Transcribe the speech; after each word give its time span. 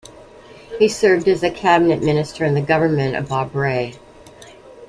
He 0.79 0.87
served 0.87 1.27
as 1.27 1.43
a 1.43 1.51
cabinet 1.51 2.01
minister 2.01 2.43
in 2.43 2.55
the 2.55 2.61
government 2.63 3.15
of 3.15 3.29
Bob 3.29 3.53
Rae. 3.55 3.99